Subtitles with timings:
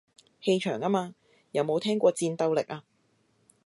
[0.41, 1.13] 氣場吖嘛，
[1.51, 2.83] 有冇聽過戰鬥力啊